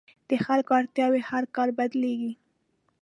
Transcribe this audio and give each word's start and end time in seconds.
د 0.29 0.31
خلکو 0.45 0.71
اړتیاوې 0.79 1.21
هر 1.29 1.43
کال 1.55 1.69
بدلېږي. 1.79 2.31